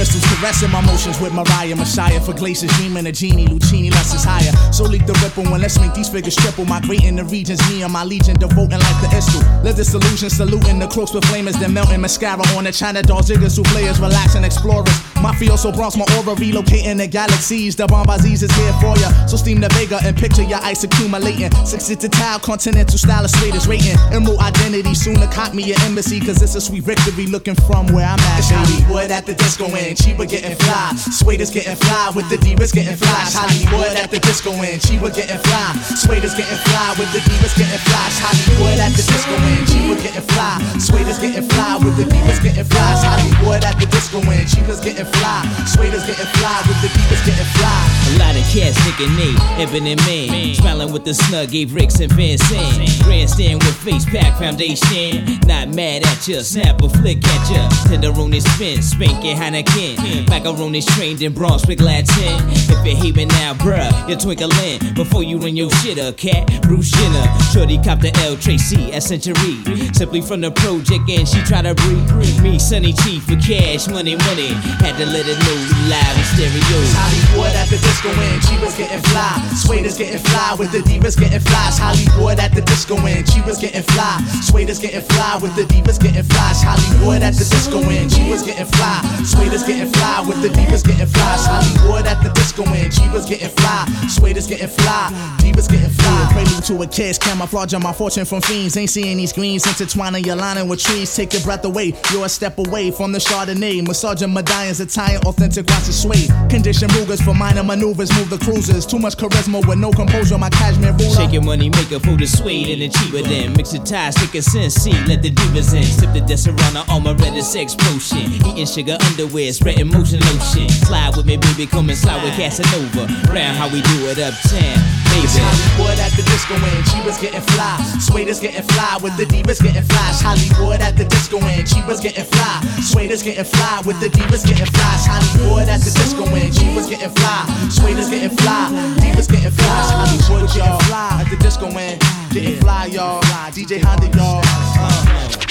Crystals, 0.09 0.39
caressing 0.39 0.71
my 0.71 0.81
motions 0.81 1.21
with 1.21 1.33
Mariah 1.33 1.77
Messiah 1.77 2.21
for 2.21 2.33
glaciers, 2.33 2.71
dreaming 2.77 3.07
a 3.07 3.13
genie, 3.13 3.47
Lucini, 3.47 3.91
less 3.91 4.15
is 4.15 4.25
higher. 4.25 4.53
So 4.73 4.85
leak 4.85 5.07
the 5.07 5.15
ripple 5.23 5.45
when 5.51 5.61
let's 5.61 5.79
make 5.79 5.95
these 5.95 6.09
figures 6.09 6.37
triple. 6.37 6.65
Migrating 6.65 7.17
the 7.17 7.25
regions, 7.25 7.61
me 7.69 7.83
and 7.83 7.93
my 7.93 8.05
legion 8.05 8.37
devoting 8.39 8.79
like 8.79 9.01
the 9.01 9.09
Istul. 9.09 9.43
Live 9.65 9.77
this 9.77 9.95
illusion, 9.95 10.31
saluting 10.31 10.79
the 10.79 10.89
crooks 10.89 11.13
with 11.13 11.25
flamers, 11.25 11.59
then 11.61 11.75
melting 11.75 12.01
mascara 12.01 12.43
on 12.57 12.65
the 12.65 12.73
China 12.73 13.03
dolls, 13.03 13.29
jiggers, 13.29 13.59
souffleurs, 13.59 14.01
relaxing 14.01 14.45
explorers. 14.45 14.89
Mafioso 15.23 15.75
bronze, 15.75 15.97
my 15.97 16.07
aura 16.17 16.35
relocating 16.39 16.97
the 16.99 17.07
galaxies. 17.07 17.75
The 17.75 17.87
Bombaziz 17.87 18.43
is 18.43 18.53
here 18.55 18.73
for 18.81 18.95
ya. 19.03 19.11
So 19.27 19.37
steam 19.37 19.61
the 19.61 19.69
Vega 19.75 19.99
and 20.05 20.17
picture 20.17 20.43
your 20.43 20.61
ice 20.63 20.85
accumulating. 20.85 21.51
Six 21.67 21.89
to 21.89 22.09
tile, 22.09 22.39
continental 22.39 22.99
style 22.99 23.25
of 23.25 23.31
slater's 23.31 23.67
rating. 23.67 23.99
Emerald 24.13 24.39
identity, 24.39 24.95
soon 24.95 25.19
to 25.19 25.27
cop 25.27 25.55
me 25.55 25.73
an 25.73 25.81
embassy, 25.83 26.21
cause 26.21 26.41
it's 26.41 26.55
a 26.55 26.61
sweet 26.61 26.85
victory 26.85 27.27
looking 27.27 27.57
from 27.67 27.89
where 27.89 28.07
I'm 28.07 28.21
at. 28.21 28.45
Hollywood 28.47 29.11
at 29.11 29.27
the 29.27 29.35
disco 29.35 29.67
and 29.67 29.97
cheaper 29.99 30.25
getting 30.25 30.55
fly. 30.57 30.95
Sweaters 30.95 31.51
getting 31.51 31.77
fly 31.77 32.13
with 32.15 32.29
the 32.31 32.37
divas 32.37 32.73
getting 32.73 32.97
fly. 32.97 33.27
Hollywood 33.35 33.97
at 33.99 34.11
the 34.11 34.21
disco 34.21 34.53
and 34.53 34.81
cheaper 34.81 35.11
getting 35.11 35.39
fly. 35.43 35.75
Sweaters 35.99 36.35
getting 36.39 36.63
fly 36.71 36.95
with 36.95 37.11
the 37.11 37.21
divas 37.27 37.55
getting 37.59 37.83
fly. 37.83 38.07
Hollywood 38.23 38.79
at 38.79 38.95
the 38.95 39.03
disco 39.03 39.35
and 39.35 39.67
cheaper 39.67 39.99
getting 39.99 40.27
fly. 40.31 40.63
Sweaters 40.79 41.19
getting 41.19 41.49
fly 41.51 41.77
with 41.83 41.97
the 41.99 42.07
divas 42.07 42.39
getting 42.43 42.65
fly. 42.65 42.87
Hollywood 43.03 43.65
at 43.65 43.75
the 43.81 43.87
disco 43.91 44.23
and 44.23 44.47
cheaper's 44.47 44.81
getting 44.81 45.08
fly. 45.17 45.43
Sweaters 45.67 46.05
getting 46.07 46.27
fly 46.39 46.63
with 46.69 46.81
the 46.83 46.89
divas 46.89 47.25
getting 47.25 47.45
fly. 47.57 47.88
A 48.09 48.19
lot 48.19 48.35
of 48.37 48.43
cats 48.49 48.77
they 48.97 49.63
Evan 49.63 49.87
and 49.87 50.01
man. 50.07 50.55
Smiling 50.55 50.93
with 50.93 51.05
the 51.05 51.13
snug, 51.13 51.51
gave 51.51 51.75
Ricks 51.75 52.01
and 52.01 52.11
Vincent. 52.13 53.05
Grandstand 53.05 53.63
with 53.63 53.77
face 53.77 54.07
pack 54.07 54.39
foundation. 54.39 55.39
Not 55.47 55.69
mad 55.69 56.07
at 56.07 56.27
ya, 56.27 56.41
snap 56.41 56.81
a 56.83 56.89
flick 56.89 57.19
at 57.19 57.51
ya. 57.51 57.69
Tenderoni 57.85 58.41
spin, 58.41 58.81
spanking 58.81 59.37
Heineken. 59.37 60.29
Macaroni 60.29 60.81
trained 60.81 61.21
in 61.21 61.35
bronze 61.35 61.67
with 61.67 61.81
Latin. 61.81 62.41
If 62.49 62.87
you're 62.87 62.97
hating 62.97 63.29
now, 63.29 63.55
bruh, 63.55 64.09
you're 64.09 64.19
twinkling. 64.19 64.95
Before 64.95 65.23
you 65.23 65.39
run 65.39 65.57
your 65.57 65.71
shit 65.83 65.99
up, 65.99 66.17
cat. 66.17 66.63
Bruce 66.63 66.91
Jenner. 66.91 67.27
Shorty 67.53 67.77
cop 67.79 68.01
the 68.01 68.15
L 68.25 68.37
Tracy 68.37 68.93
at 68.93 69.03
Century. 69.03 69.61
Simply 69.93 70.23
from 70.23 70.41
the 70.41 70.51
project 70.53 71.11
and 71.11 71.29
she 71.29 71.41
try 71.43 71.61
to 71.61 71.75
breathe. 71.75 72.43
Me, 72.43 72.59
Sunny 72.59 72.95
Chief 73.05 73.25
for 73.25 73.37
cash, 73.37 73.89
money, 73.89 74.17
money. 74.17 74.55
Had 74.81 74.97
to 74.97 75.05
let 75.05 75.27
it 75.29 75.39
know 75.45 75.59
live 75.93 76.17
in 76.17 76.25
stereo. 76.33 76.79
Hollywood 76.97 77.55
at 77.57 77.69
the 77.69 77.77
disco 77.99 78.21
and 78.21 78.43
cheapers 78.43 78.77
getting 78.77 79.03
fly. 79.11 79.43
Sweaters 79.57 79.99
getting 79.99 80.19
fly 80.19 80.55
with 80.59 80.71
the 80.71 80.79
divas 80.79 81.19
getting 81.19 81.41
fly. 81.41 81.71
Hollywood 81.75 82.39
at 82.39 82.55
the 82.55 82.61
disco 82.63 82.97
and 82.97 83.27
cheapers 83.27 83.59
getting 83.59 83.83
fly. 83.83 84.21
Sweaters 84.43 84.79
getting 84.79 85.01
fly 85.01 85.39
with 85.43 85.55
the 85.57 85.63
divas 85.63 85.99
getting 86.01 86.23
fly. 86.23 86.53
Hollywood 86.63 87.23
at 87.23 87.35
the 87.35 87.45
disco 87.45 87.79
and 87.83 88.11
cheapers 88.11 88.43
getting 88.45 88.67
fly. 88.67 89.03
Sweaters 89.25 89.65
getting 89.65 89.91
fly 89.91 90.25
with 90.27 90.41
the 90.43 90.49
divas 90.49 90.85
getting 90.87 91.07
fly. 91.07 91.37
Hollywood 91.43 92.07
at 92.07 92.23
the 92.23 92.31
disco 92.31 92.63
and 92.65 92.93
cheapers 92.93 93.27
getting 93.27 93.51
fly. 93.51 93.87
Sweaters 94.09 94.47
getting 94.47 94.69
fly. 94.69 95.11
Divas 95.39 95.69
getting 95.69 95.91
fly. 95.91 96.29
Prelude 96.33 96.65
to 96.65 96.83
a 96.83 96.87
kiss, 96.87 97.19
camouflaging 97.19 97.83
my 97.83 97.93
fortune 97.93 98.25
from 98.25 98.41
fiends. 98.43 98.77
Ain't 98.77 98.91
seeing 98.91 99.17
these 99.17 99.33
greens 99.33 99.67
intertwining 99.67 100.25
your 100.25 100.37
lining 100.37 100.69
with 100.69 100.81
trees. 100.81 101.15
Take 101.15 101.33
your 101.33 101.43
breath 101.43 101.65
away, 101.65 101.95
you're 102.13 102.27
a 102.27 102.29
step 102.29 102.59
away 102.59 102.93
from 102.93 103.11
the 103.11 103.19
Chardonnay. 103.19 103.85
Massaging 103.87 104.33
medallions, 104.33 104.81
Italian, 104.81 105.21
authentic 105.27 105.67
watch 105.69 105.83
suede. 105.83 106.31
Condition 106.49 106.89
Rugers 106.95 107.21
for 107.21 107.35
minor 107.35 107.65
maneuvers, 107.89 108.13
move 108.19 108.31
the 108.31 108.39
cruisers. 108.39 108.87
Too 108.87 108.99
much 108.99 109.17
charisma 109.17 109.67
with 109.67 109.79
no 109.79 109.91
composure, 109.91 110.39
my 110.39 110.51
cashmere 110.51 110.93
ruler. 110.93 111.17
Shake 111.17 111.33
your 111.33 111.43
money 111.43 111.71
maker 111.71 111.99
for 111.99 112.17
the 112.17 112.27
suede 112.27 112.69
and 112.69 112.83
the 112.83 112.89
cheaper 112.89 113.23
then. 113.23 113.53
Mix 113.55 113.73
your 113.73 113.85
ties, 113.85 114.15
stick 114.15 114.35
a 114.35 114.43
sensi, 114.43 114.93
let 115.07 115.23
the 115.23 115.31
divas 115.31 115.75
in. 115.75 115.85
Sip 115.85 116.13
the 116.13 116.21
Desirana 116.21 116.89
on 116.89 117.03
my 117.03 117.13
red 117.13 117.43
sex 117.43 117.75
potion. 117.75 118.33
Eating 118.45 118.67
sugar 118.67 118.99
underwear, 119.01 119.53
spreading 119.53 119.89
motion 119.89 120.21
ocean. 120.37 120.69
Slide 120.69 121.17
with 121.17 121.27
me, 121.27 121.37
baby, 121.37 121.67
come 121.67 121.89
and 121.89 121.99
slide 121.99 122.23
with 122.23 122.35
Casanova. 122.35 123.09
Round 123.33 123.57
how 123.57 123.69
we 123.69 123.81
do 123.81 124.07
it 124.09 124.19
uptown, 124.19 124.79
baby. 125.11 125.29
Hollywood 125.41 125.99
at 125.99 126.13
the 126.13 126.23
disco 126.23 126.55
and 126.55 126.85
cheapers 126.87 127.19
getting 127.19 127.45
fly. 127.55 127.77
Sweaters 128.01 128.41
getting 128.41 128.63
fly 128.63 128.99
with 129.03 129.17
the 129.17 129.25
divas 129.25 129.61
getting 129.63 129.83
fly. 129.83 130.09
Hollywood 130.21 130.81
at 130.81 130.97
the 130.97 131.05
disco 131.05 131.39
and 131.39 131.67
cheapers 131.67 132.01
getting 132.01 132.25
fly. 132.25 132.61
Sweaters 132.81 133.23
getting 133.23 133.45
fly 133.45 133.83
with 133.85 133.99
the 134.01 134.09
divas 134.09 134.47
getting 134.47 134.67
fly. 134.67 134.95
Hollywood 135.09 135.69
at 135.69 135.81
the 135.81 135.91
disco 135.91 136.25
and 136.25 136.53
cheapers 136.53 136.89
getting 136.89 137.11
fly. 137.11 137.41
Sweaters 137.71 138.09
getting 138.11 138.35
fly. 138.37 138.71
Divas 139.01 139.29
getting 139.31 139.51
fly. 139.51 139.67
Hollywood, 139.93 140.51
y'all. 140.55 140.81
At 141.21 141.31
the 141.31 141.37
disco 141.37 141.67
and 141.67 142.01
getting 142.31 142.61
fly, 142.61 142.87
y'all. 142.87 143.23
DJ 143.53 143.83
Honda, 143.83 144.09
y'all. 144.17 144.43
Uh. 144.45 145.48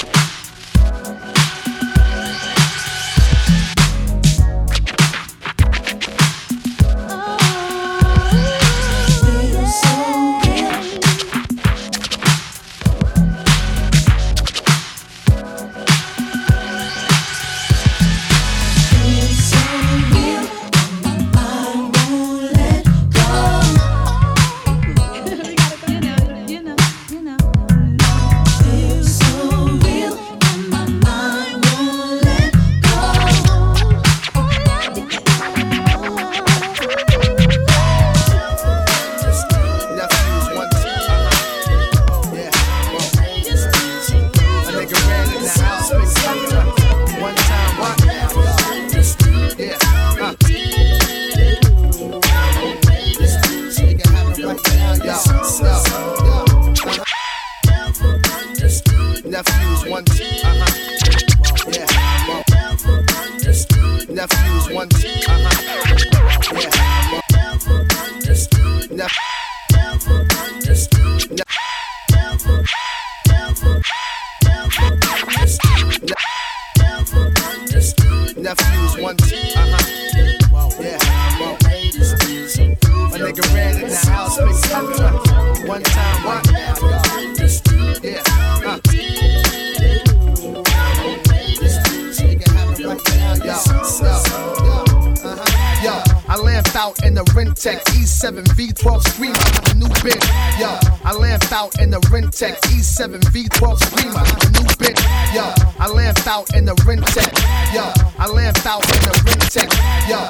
E7 98.28 98.44
V12 98.44 99.02
Screamer, 99.08 99.38
A 99.70 99.74
new 99.74 99.88
bitch. 100.04 100.20
Yo, 100.60 100.68
I 101.02 101.14
lamped 101.14 101.50
out 101.50 101.80
in 101.80 101.88
the 101.88 101.98
Rentec 102.12 102.60
E7 102.68 103.20
V12 103.32 103.78
Screamer, 103.80 104.20
A 104.20 104.50
new 104.52 104.68
bitch. 104.76 105.00
Yo, 105.34 105.48
I 105.80 105.88
lamped 105.88 106.26
out 106.26 106.54
in 106.54 106.66
the 106.66 106.74
Rentec. 106.84 107.32
Yo, 107.72 107.90
I 108.18 108.26
lamped 108.28 108.66
out 108.66 108.84
in 108.84 109.00
the 109.00 109.16
Rentec. 109.24 109.72
Yo, 110.08 110.28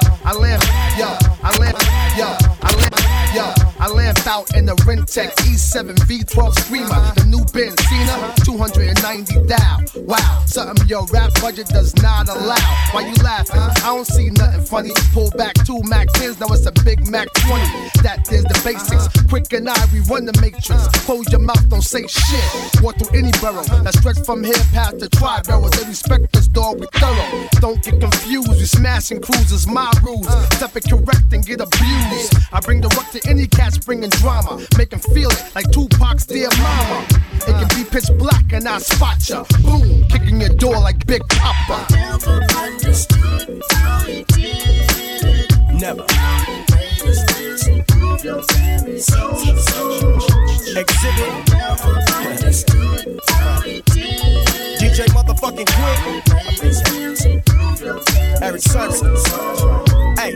out 4.29 4.55
in 4.55 4.65
the 4.65 4.75
Rentec 4.85 5.33
E7 5.49 5.97
V12 6.05 6.53
Screamer, 6.59 7.01
the 7.17 7.25
new 7.25 7.43
Benzina, 7.49 8.35
290 8.45 9.47
down. 9.47 9.85
Wow, 10.05 10.43
something 10.45 10.87
your 10.87 11.05
rap 11.07 11.33
budget 11.41 11.67
does 11.67 11.95
not 11.97 12.29
allow. 12.29 12.55
Why 12.91 13.09
you 13.09 13.15
laughing? 13.23 13.59
I 13.59 13.89
don't 13.89 14.05
see 14.05 14.29
nothing 14.29 14.65
funny. 14.65 14.91
Pull 15.13 15.31
back 15.31 15.55
two 15.65 15.81
Mac 15.83 16.07
10s, 16.09 16.39
now 16.39 16.53
it's 16.53 16.67
a 16.67 16.71
big 16.85 17.09
Mac 17.09 17.27
20. 17.33 17.65
That 18.05 18.31
is 18.31 18.43
the 18.43 18.53
basics. 18.63 19.07
Quik 19.25 19.51
and 19.57 19.67
I, 19.67 19.85
we 19.91 19.99
run 20.01 20.25
the 20.25 20.37
matrix. 20.39 20.87
Close 21.09 21.25
your 21.31 21.41
mouth, 21.41 21.67
don't 21.67 21.81
say 21.81 22.05
shit. 22.05 22.81
Walk 22.83 22.99
through 22.99 23.17
any 23.17 23.31
borough 23.41 23.65
that 23.81 23.95
stretch 23.95 24.19
from 24.25 24.43
here 24.43 24.61
past 24.73 24.99
the 24.99 25.09
tri 25.09 25.41
barrels. 25.41 25.71
They 25.71 25.85
respect 25.89 26.35
us, 26.37 26.47
dog, 26.47 26.79
we 26.79 26.87
thorough. 26.93 27.49
Don't 27.59 27.81
get 27.81 27.99
confused, 27.99 28.49
we 28.49 28.65
smashing 28.65 29.21
cruisers, 29.21 29.65
my 29.65 29.91
rules. 30.03 30.29
Step 30.53 30.77
it 30.77 30.85
correct 30.85 31.33
and 31.33 31.43
get 31.43 31.61
abused. 31.61 32.37
I 32.53 32.59
bring 32.61 32.81
the 32.81 32.89
rock 32.89 33.09
to 33.11 33.19
any 33.27 33.47
cats 33.47 33.79
bringing 33.79 34.11
drama. 34.19 34.59
Make 34.77 34.93
'em 34.93 34.99
feel 34.99 35.31
it 35.31 35.43
like 35.55 35.71
Tupac's 35.71 36.25
dear 36.25 36.49
mama. 36.61 37.05
It 37.47 37.53
can 37.57 37.67
be 37.75 37.83
pitch 37.89 38.09
black 38.17 38.51
and 38.51 38.67
I 38.67 38.79
spot 38.79 39.17
ya. 39.29 39.43
Boom, 39.63 40.05
kicking 40.09 40.41
your 40.41 40.49
door 40.49 40.77
like 40.79 41.05
Big 41.05 41.23
Poppa. 41.29 41.87
Never. 45.73 46.05
Xzibit. 50.79 51.33
DJ 54.79 54.99
motherfucking 55.15 55.69
Quik. 55.75 55.99
Erick 58.41 58.61
Sermon. 58.61 59.15
Hey, 60.17 60.35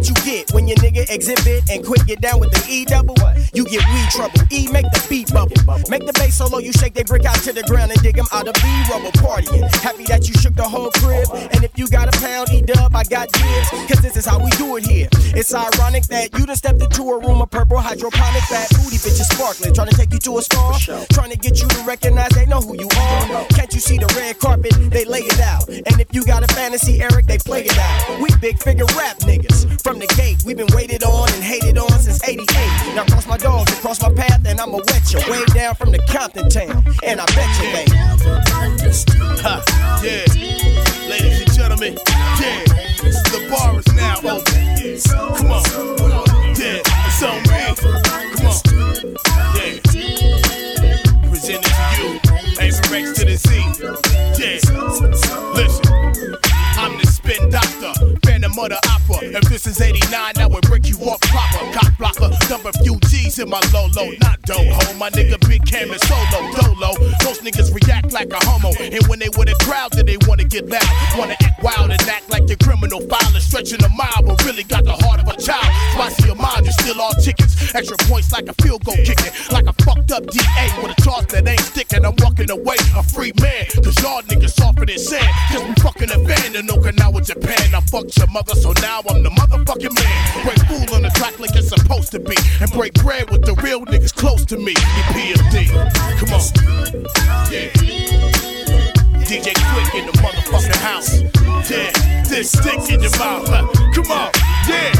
what 0.00 0.08
you 0.08 0.14
get 0.24 0.50
when 0.54 0.66
your 0.66 0.76
nigga 0.78 1.04
Xzibit 1.06 1.68
and 1.68 1.84
Quik 1.84 2.06
get 2.06 2.20
down 2.22 2.40
with 2.40 2.50
the 2.52 2.64
E 2.68 2.84
double. 2.86 3.16
You 3.52 3.64
get 3.64 3.84
weed 3.92 4.08
trouble. 4.10 4.40
E 4.50 4.70
make 4.72 4.88
the 4.92 5.06
beat 5.10 5.32
bubble. 5.32 5.56
Make 5.90 6.06
the 6.06 6.12
bass 6.14 6.38
solo, 6.38 6.58
you 6.58 6.72
shake 6.72 6.94
they 6.94 7.02
brick 7.02 7.26
out 7.26 7.36
to 7.44 7.52
the 7.52 7.62
ground 7.64 7.90
and 7.90 8.00
dig 8.00 8.16
them 8.16 8.26
out 8.32 8.48
of 8.48 8.54
B 8.54 8.64
rubber 8.88 9.12
partying. 9.20 9.68
Happy 9.82 10.04
that 10.04 10.26
you 10.26 10.34
shook 10.34 10.54
the 10.54 10.62
whole 10.62 10.90
crib. 11.02 11.28
And 11.52 11.64
if 11.64 11.76
you 11.76 11.86
got 11.88 12.08
a 12.08 12.18
pound, 12.18 12.48
E 12.50 12.62
dub, 12.62 12.96
I 12.96 13.04
got 13.04 13.30
dibs. 13.32 13.68
Cause 13.88 14.00
this 14.00 14.16
is 14.16 14.24
how 14.24 14.42
we 14.42 14.50
do 14.52 14.76
it 14.76 14.86
here. 14.86 15.08
It's 15.36 15.52
ironic 15.52 16.04
that 16.04 16.32
you 16.38 16.46
done 16.46 16.56
stepped 16.56 16.80
into 16.80 17.02
a 17.02 17.20
room 17.20 17.42
of 17.42 17.50
purple 17.50 17.76
hydroponic 17.76 18.42
fat 18.44 18.70
booty 18.70 18.96
bitches 18.96 19.28
sparkling. 19.28 19.74
Trying 19.74 19.90
to 19.90 19.96
take 19.96 20.12
you 20.12 20.18
to 20.20 20.38
a 20.38 20.42
star. 20.42 20.74
Trying 21.12 21.30
to 21.30 21.36
get 21.36 21.60
you 21.60 21.68
to 21.68 21.80
recognize 21.84 22.30
they 22.30 22.46
know 22.46 22.60
who 22.60 22.74
you 22.78 22.88
are. 22.96 23.44
Can't 23.52 23.72
you 23.74 23.80
see 23.80 23.98
the 23.98 24.08
red 24.16 24.38
carpet? 24.38 24.72
They 24.90 25.04
lay 25.04 25.28
it 25.28 25.40
out. 25.40 25.68
And 25.68 26.00
if 26.00 26.08
you 26.14 26.24
got 26.24 26.42
a 26.42 26.48
fantasy, 26.54 27.02
Eric, 27.02 27.26
they 27.26 27.38
play 27.38 27.64
it 27.66 27.76
out. 27.76 28.20
We 28.20 28.30
big 28.40 28.58
figure 28.58 28.86
rap 28.96 29.18
niggas. 29.18 29.82
From 29.90 29.98
the 29.98 30.06
gate, 30.14 30.38
we've 30.46 30.56
been 30.56 30.70
waited 30.72 31.02
on 31.02 31.28
and 31.32 31.42
hated 31.42 31.76
on 31.76 31.90
since 31.98 32.22
88. 32.22 32.46
Now 32.94 33.04
cross 33.06 33.26
my 33.26 33.36
dogs 33.36 33.72
and 33.72 33.80
cross 33.80 34.00
my 34.00 34.12
path, 34.14 34.46
and 34.46 34.60
I'ma 34.60 34.78
wet 34.86 35.12
you. 35.12 35.18
Way 35.28 35.44
down 35.46 35.74
from 35.74 35.90
the 35.90 35.98
Compton 36.06 36.48
town. 36.48 36.84
And 37.02 37.20
I 37.20 37.26
bet 37.34 37.50
you 37.58 37.72
they. 37.74 37.86
Ha, 39.42 39.58
yeah. 40.04 40.30
Ladies 41.10 41.40
and 41.42 41.52
gentlemen, 41.52 41.98
yeah. 42.38 42.62
The 43.34 43.48
bar 43.50 43.80
is 43.80 43.92
now 43.96 44.18
open. 44.18 44.62
Yeah. 44.78 45.02
Come 45.34 45.50
on. 45.50 45.64
Yeah, 46.54 46.86
it's 46.86 47.22
on 47.26 47.42
me. 47.50 47.58
Come 48.36 48.46
on. 48.46 48.62
Yeah. 49.58 49.74
Presented 51.28 51.66
to 51.66 51.82
you. 51.98 52.10
Ava 52.60 52.80
Rex 52.92 53.18
to 53.18 53.24
the 53.24 53.34
Z. 53.34 53.50
Yeah. 54.38 55.29
The 58.54 58.80
opera. 58.90 59.28
If 59.28 59.48
this 59.48 59.66
is 59.66 59.80
89, 59.80 60.32
I 60.36 60.46
would 60.46 60.62
break 60.62 60.88
you 60.88 60.96
off 60.98 61.20
proper. 61.20 61.79
Blocker, 62.00 62.32
dump 62.48 62.64
a 62.64 62.72
few 62.82 62.98
G's 63.12 63.38
in 63.38 63.50
my 63.50 63.60
low, 63.74 63.86
not 64.24 64.40
doho. 64.48 64.98
My 64.98 65.10
nigga 65.10 65.36
Big 65.46 65.62
Cam 65.66 65.90
is 65.90 66.00
solo, 66.08 66.40
dolo. 66.56 66.96
Most 67.28 67.44
niggas 67.44 67.68
react 67.76 68.10
like 68.10 68.32
a 68.32 68.40
homo. 68.48 68.72
And 68.80 69.06
when 69.06 69.18
they 69.18 69.28
with 69.36 69.52
a 69.52 69.56
crowd, 69.60 69.92
then 69.92 70.06
they 70.06 70.16
wanna 70.26 70.44
get 70.44 70.66
loud. 70.66 70.88
Wanna 71.18 71.36
act 71.44 71.62
wild 71.62 71.90
and 71.90 72.00
act 72.08 72.30
like 72.30 72.48
your 72.48 72.56
criminal 72.56 73.00
file 73.02 73.36
is 73.36 73.44
stretching 73.44 73.84
a 73.84 73.88
mile, 73.90 74.22
but 74.24 74.42
really 74.46 74.64
got 74.64 74.84
the 74.84 74.96
heart 74.96 75.20
of 75.20 75.28
a 75.28 75.36
child. 75.36 75.68
Spicy 75.92 76.24
your 76.24 76.36
mind, 76.36 76.64
you 76.64 76.72
still 76.72 76.98
all 77.02 77.12
tickets. 77.20 77.74
Extra 77.74 77.98
points 78.08 78.32
like 78.32 78.48
a 78.48 78.54
field 78.62 78.82
goal 78.82 78.96
kicking. 78.96 79.32
Like 79.52 79.66
a 79.66 79.74
fucked 79.84 80.10
up 80.10 80.24
DA 80.24 80.64
with 80.80 80.96
a 80.96 81.02
charge 81.04 81.28
that 81.36 81.46
ain't 81.46 81.60
sticking. 81.60 82.06
I'm 82.06 82.16
walking 82.24 82.50
away 82.50 82.80
a 82.96 83.02
free 83.02 83.32
man. 83.42 83.68
Cause 83.84 84.00
y'all 84.00 84.22
niggas 84.22 84.56
softer 84.56 84.86
than 84.86 84.98
sand. 84.98 85.28
Cause 85.52 85.68
we 85.68 85.74
fucking 85.84 86.10
abandoned 86.16 86.68
Okinawa, 86.70 87.20
Japan. 87.26 87.74
I 87.76 87.80
fucked 87.92 88.16
your 88.16 88.28
mother, 88.28 88.54
so 88.56 88.72
now 88.80 89.04
I'm 89.04 89.22
the 89.22 89.28
motherfucking 89.28 89.92
man. 89.92 90.44
Break 90.48 90.60
fool 90.64 90.96
on 90.96 91.02
the 91.02 91.12
track 91.14 91.38
like 91.38 91.54
it's 91.54 91.70
supposed 91.90 92.12
to 92.12 92.20
be. 92.20 92.36
And 92.60 92.70
break 92.70 92.94
bread 92.94 93.30
with 93.30 93.44
the 93.44 93.54
real 93.62 93.84
niggas 93.84 94.14
close 94.14 94.44
to 94.46 94.56
me. 94.56 94.74
PMD. 95.10 95.66
Come 96.18 96.30
on. 96.30 96.42
Yeah. 97.50 97.70
DJ 99.26 99.52
Quik 99.54 99.98
in 99.98 100.06
the 100.06 100.12
motherfucking 100.22 100.76
house. 100.76 101.20
Yeah. 101.68 101.90
This 102.28 102.52
stick 102.52 102.88
in 102.90 103.00
your 103.02 103.10
mouth. 103.18 103.48
huh? 103.48 103.66
Come 103.94 104.10
on. 104.12 104.30
Yeah. 104.68 104.94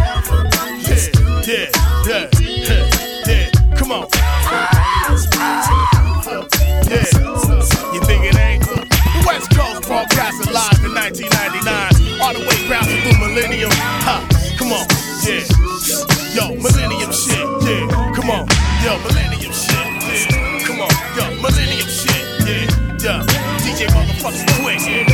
Yeah. 1.47 1.71
Yeah. 2.07 2.29
Yeah. 2.41 2.91
Yeah. 3.27 3.51
Come 3.77 3.93
on. 3.93 4.09
Yeah. 6.91 7.07
You 7.95 8.01
think 8.03 8.25
it 8.25 8.37
ain't? 8.37 8.65
The 8.65 9.25
West 9.27 9.51
Coast 9.55 9.83
broadcasting 9.87 10.53
live 10.53 10.85
in 10.85 10.95
1999. 10.95 12.21
All 12.21 12.35
the 12.35 12.41
way 12.41 12.69
bouncing 12.69 13.01
through 13.03 13.29
millennium. 13.29 13.71
Ha. 13.71 14.27
Come 14.59 14.73
on. 14.73 14.87
Yeah. 15.25 15.60
Yo, 16.41 16.55
millennium 16.55 17.13
shit. 17.13 17.37
Yeah. 17.37 18.13
Come 18.17 18.31
on. 18.31 18.47
Yo, 18.83 18.97
millennium 19.05 19.53
shit. 19.53 19.77
Yeah. 20.09 20.65
Come 20.65 20.81
on. 20.81 20.89
Yo, 21.15 21.29
millennium 21.43 21.87
shit. 21.87 22.25
Yeah. 22.49 22.65
Yeah. 22.99 23.27
DJ 23.61 23.87
motherfuckers 23.93 24.47
Quik. 24.57 24.81
Yeah. 24.89 25.10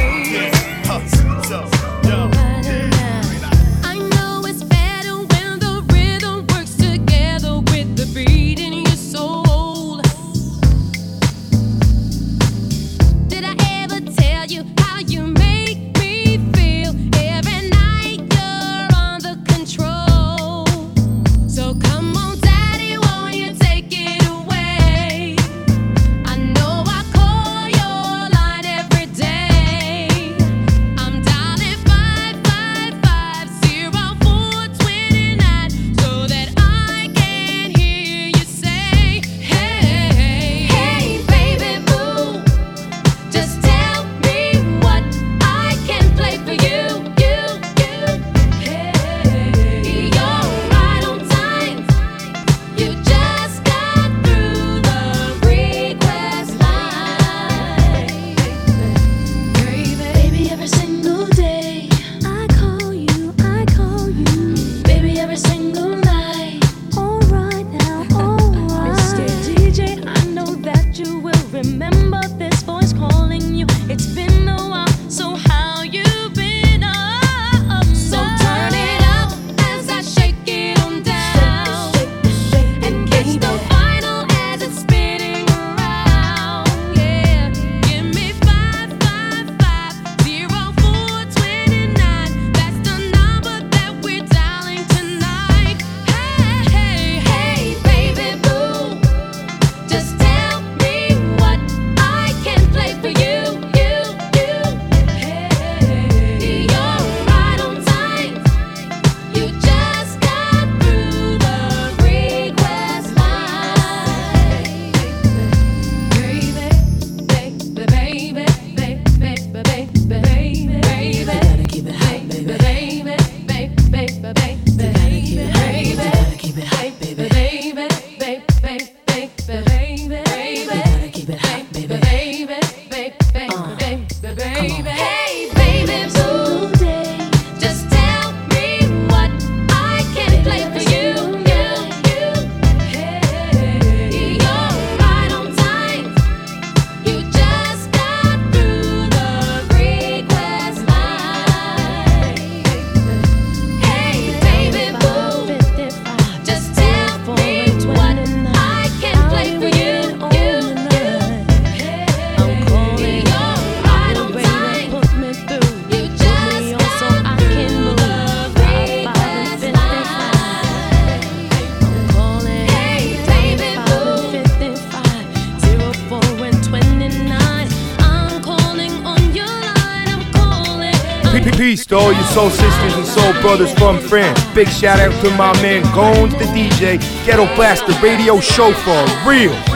brothers 183.57 183.79
from 183.79 183.99
France. 184.01 184.39
Big 184.55 184.69
shout 184.69 184.99
out 185.01 185.13
to 185.25 185.31
my 185.31 185.53
man 185.63 185.83
Gones 185.95 186.33
the 186.35 186.45
DJ, 186.47 186.99
Ghetto 187.25 187.47
Blaster 187.55 187.93
Radio 188.03 188.39
Show 188.39 188.73
for 188.73 189.29
real. 189.29 189.76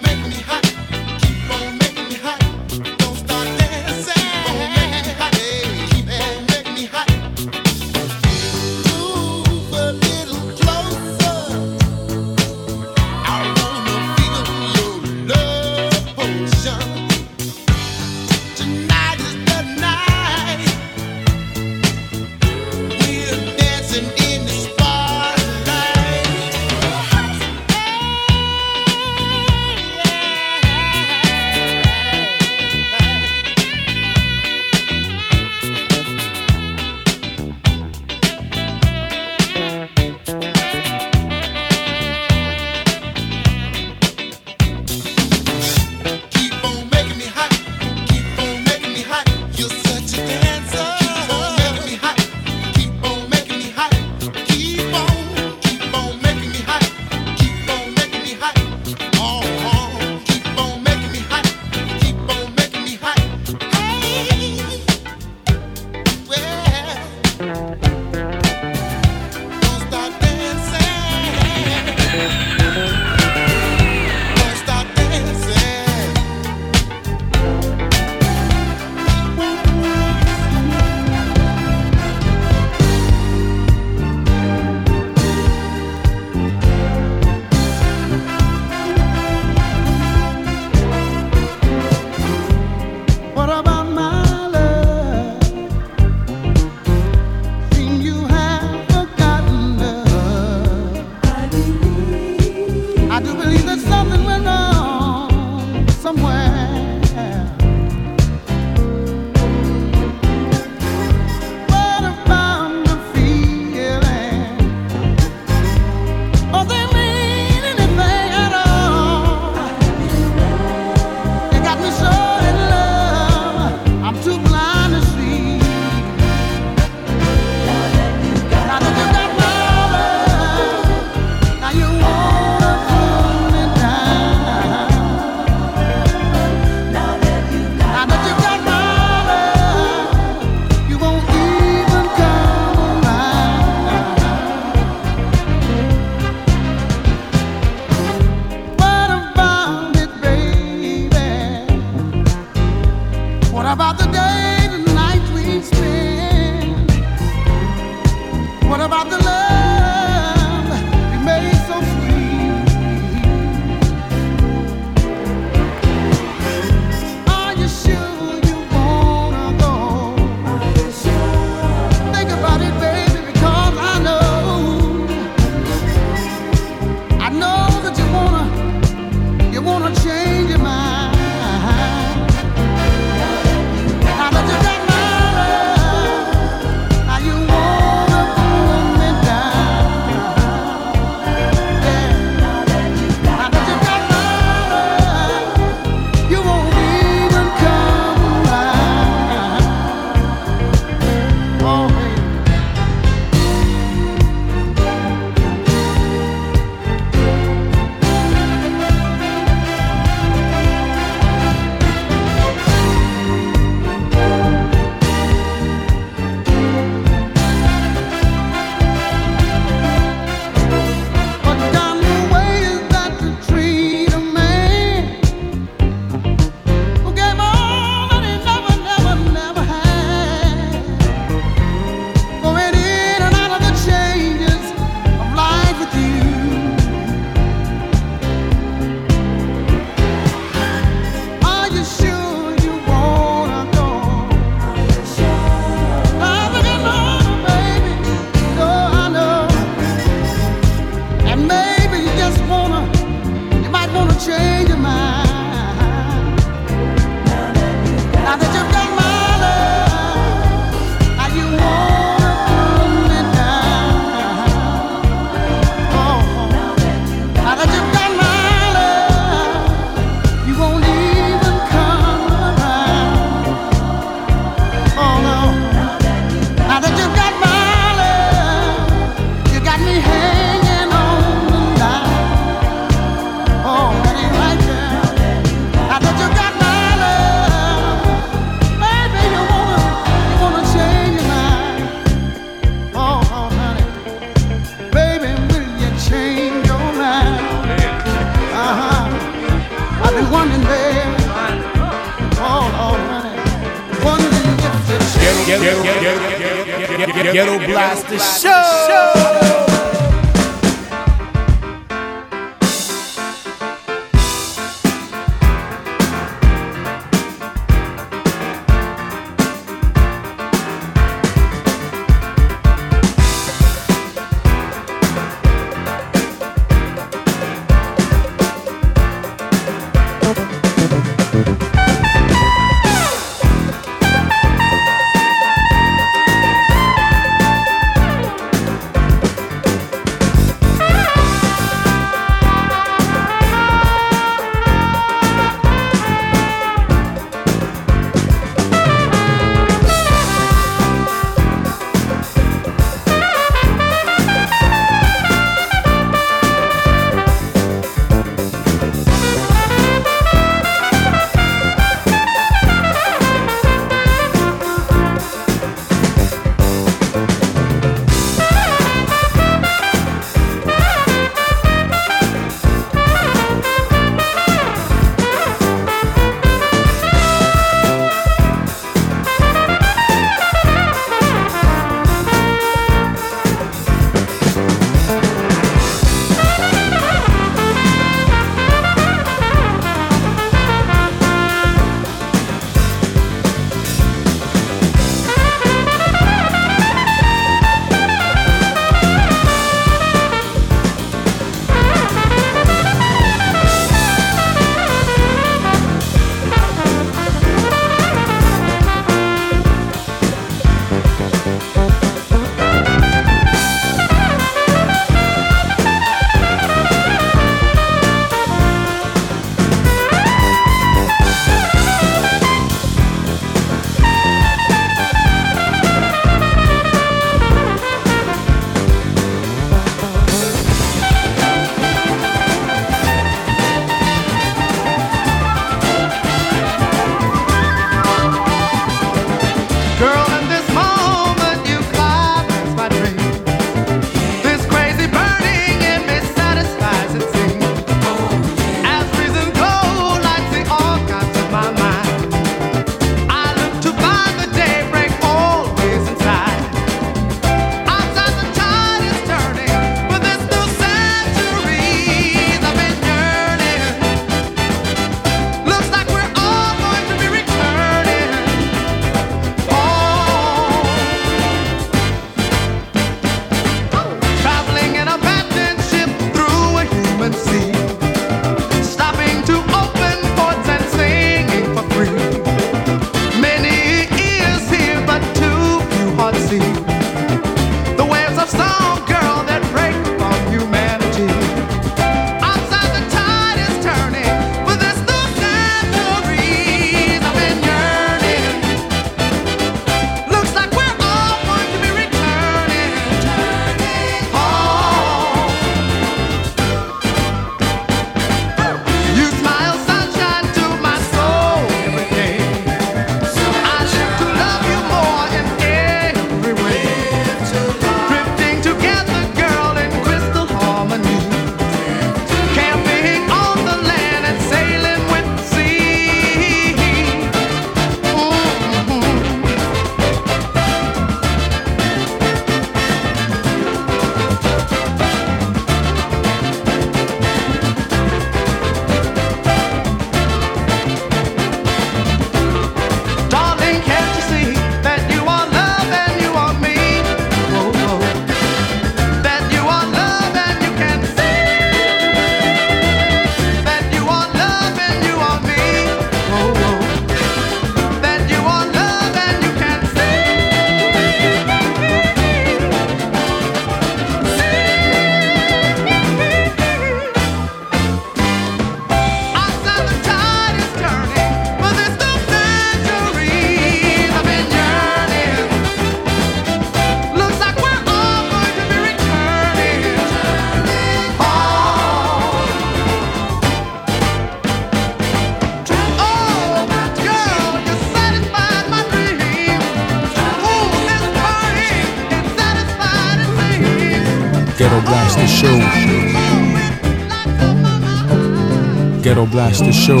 Blaster 599.26 599.72
Show. 599.72 600.00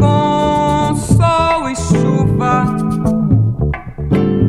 Com 0.00 0.94
sol 0.94 1.68
e 1.68 1.76
chuva, 1.76 2.64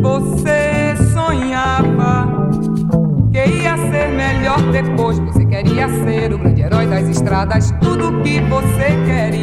você 0.01 0.95
sonhava 1.14 2.49
que 3.32 3.38
ia 3.38 3.78
ser 3.78 4.09
melhor 4.09 4.61
depois. 4.72 5.20
Você 5.20 5.45
queria 5.45 5.89
ser 5.89 6.34
o 6.34 6.38
grande 6.38 6.61
herói 6.61 6.88
das 6.88 7.07
estradas, 7.09 7.72
tudo 7.82 8.22
que 8.22 8.39
você 8.41 8.95
queria. 9.05 9.43